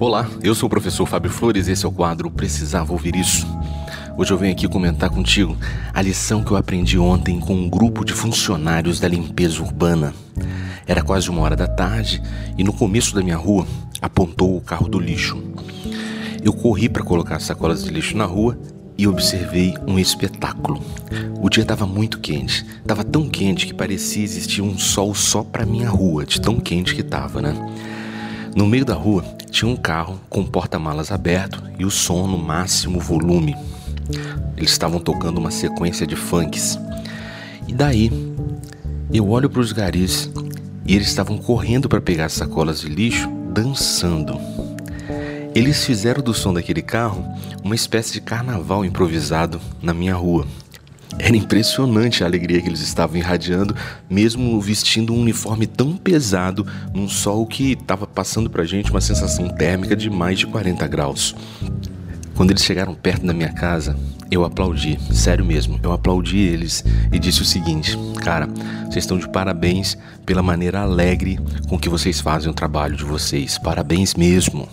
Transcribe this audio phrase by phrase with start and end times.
[0.00, 3.46] Olá, eu sou o professor Fábio Flores e esse é o quadro Precisava Ouvir Isso.
[4.16, 5.56] Hoje eu venho aqui comentar contigo
[5.92, 10.12] a lição que eu aprendi ontem com um grupo de funcionários da limpeza urbana.
[10.86, 12.20] Era quase uma hora da tarde
[12.58, 13.66] e no começo da minha rua
[14.02, 15.42] apontou o carro do lixo.
[16.42, 18.58] Eu corri para colocar as sacolas de lixo na rua
[18.98, 20.82] e observei um espetáculo.
[21.40, 25.64] O dia estava muito quente, estava tão quente que parecia existir um sol só para
[25.64, 27.54] minha rua, de tão quente que estava, né?
[28.54, 33.00] No meio da rua tinha um carro com porta-malas aberto e o som no máximo
[33.00, 33.56] volume.
[34.56, 36.78] Eles estavam tocando uma sequência de funks.
[37.66, 38.12] E daí,
[39.12, 40.30] eu olho para os garis
[40.86, 44.38] e eles estavam correndo para pegar as sacolas de lixo, dançando.
[45.52, 47.24] Eles fizeram do som daquele carro
[47.62, 50.46] uma espécie de carnaval improvisado na minha rua.
[51.18, 53.74] Era impressionante a alegria que eles estavam irradiando,
[54.10, 59.48] mesmo vestindo um uniforme tão pesado num sol que estava passando pra gente uma sensação
[59.48, 61.34] térmica de mais de 40 graus.
[62.34, 63.96] Quando eles chegaram perto da minha casa,
[64.30, 68.48] eu aplaudi, sério mesmo, eu aplaudi eles e disse o seguinte: Cara,
[68.86, 71.38] vocês estão de parabéns pela maneira alegre
[71.68, 74.68] com que vocês fazem o trabalho de vocês, parabéns mesmo.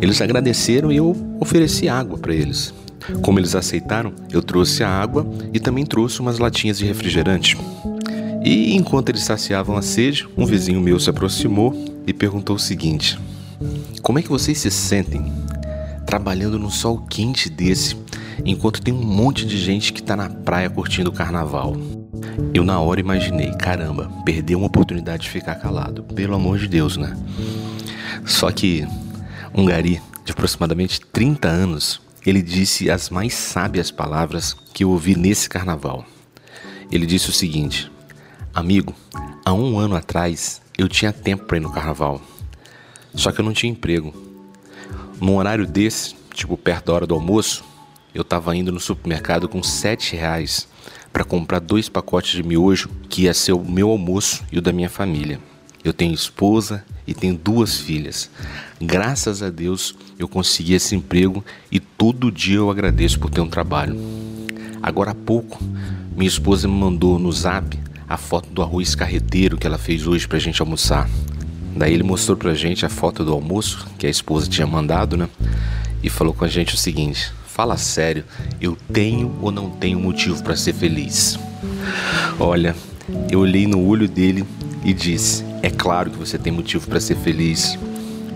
[0.00, 2.74] Eles agradeceram e eu ofereci água para eles.
[3.22, 7.56] Como eles aceitaram, eu trouxe a água e também trouxe umas latinhas de refrigerante.
[8.44, 11.74] E enquanto eles saciavam a sede, um vizinho meu se aproximou
[12.06, 13.18] e perguntou o seguinte:
[14.02, 15.32] Como é que vocês se sentem
[16.06, 17.96] trabalhando num sol quente desse,
[18.44, 21.76] enquanto tem um monte de gente que está na praia curtindo o carnaval?
[22.54, 26.96] Eu na hora imaginei, caramba, perdeu uma oportunidade de ficar calado, pelo amor de Deus,
[26.96, 27.16] né?
[28.24, 28.86] Só que
[29.54, 35.14] um gari de aproximadamente 30 anos ele disse as mais sábias palavras que eu ouvi
[35.14, 36.04] nesse carnaval.
[36.90, 37.90] Ele disse o seguinte:
[38.52, 38.94] Amigo,
[39.44, 42.20] há um ano atrás eu tinha tempo para ir no carnaval,
[43.14, 44.12] só que eu não tinha emprego.
[45.20, 47.64] Num horário desse, tipo perto da hora do almoço,
[48.12, 50.68] eu estava indo no supermercado com sete reais
[51.12, 54.72] para comprar dois pacotes de miojo que ia ser o meu almoço e o da
[54.72, 55.40] minha família.
[55.86, 58.28] Eu tenho esposa e tenho duas filhas.
[58.80, 63.48] Graças a Deus eu consegui esse emprego e todo dia eu agradeço por ter um
[63.48, 63.96] trabalho.
[64.82, 65.62] Agora há pouco,
[66.16, 70.26] minha esposa me mandou no zap a foto do arroz carreteiro que ela fez hoje
[70.26, 71.08] pra gente almoçar.
[71.76, 75.28] Daí ele mostrou pra gente a foto do almoço que a esposa tinha mandado, né?
[76.02, 78.22] E falou com a gente o seguinte: Fala sério,
[78.60, 81.38] eu tenho ou não tenho motivo para ser feliz?
[82.38, 82.76] Olha,
[83.30, 84.44] eu olhei no olho dele
[84.84, 87.78] e disse: É claro que você tem motivo para ser feliz.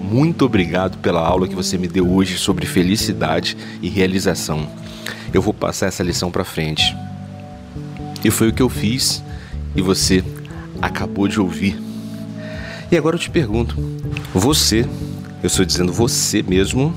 [0.00, 4.66] Muito obrigado pela aula que você me deu hoje sobre felicidade e realização.
[5.34, 6.97] Eu vou passar essa lição para frente.
[8.25, 9.22] E foi o que eu fiz
[9.76, 10.25] e você
[10.81, 11.78] acabou de ouvir.
[12.91, 13.76] E agora eu te pergunto:
[14.32, 14.88] você,
[15.42, 16.97] eu estou dizendo você mesmo,